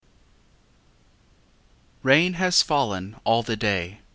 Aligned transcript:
Rain 2.01 2.33
has 2.33 2.63
fallen 2.63 3.17
all 3.23 3.43
the 3.43 3.55
day. 3.55 3.99